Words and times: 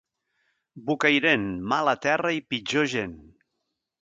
Bocairent, 0.87 1.45
mala 1.75 1.95
terra 2.07 2.33
i 2.39 2.43
pitjor 2.55 2.93
gent. 2.97 3.17